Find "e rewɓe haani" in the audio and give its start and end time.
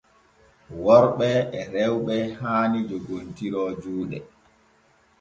1.59-2.79